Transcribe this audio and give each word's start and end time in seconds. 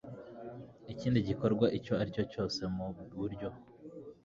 ikindi 0.93 1.19
gikorwa 1.29 1.65
icyo 1.77 1.93
aricyo 2.01 2.23
cyose 2.33 2.59
mu 2.75 2.85
buryo 3.15 3.49